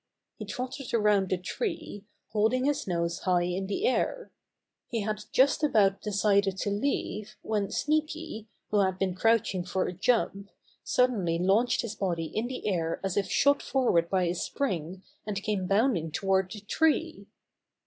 He 0.37 0.45
trotted 0.45 0.95
around 0.95 1.29
the 1.29 1.37
tree, 1.37 2.05
holding 2.31 2.65
his 2.65 2.87
nose 2.87 3.19
high 3.19 3.43
in 3.43 3.67
the 3.67 3.85
air. 3.85 4.31
He 4.87 5.01
had 5.01 5.25
just 5.31 5.61
about 5.63 6.01
decided 6.01 6.57
to 6.57 6.71
leave 6.71 7.37
when 7.43 7.69
Sneaky, 7.69 8.47
who 8.71 8.79
had 8.79 8.97
been 8.97 9.13
crouching 9.13 9.63
for 9.63 9.85
a 9.85 9.93
jump, 9.93 10.49
suddenly 10.83 11.37
launched 11.37 11.81
his 11.83 11.93
body 11.93 12.25
in 12.35 12.47
the 12.47 12.65
air 12.67 12.99
as 13.03 13.15
if 13.15 13.27
shot 13.29 13.61
forward 13.61 14.09
by 14.09 14.23
a 14.23 14.33
spring, 14.33 15.03
and 15.27 15.43
came 15.43 15.67
bounding 15.67 16.09
toward 16.11 16.49
the 16.49 16.61
tree. 16.61 17.27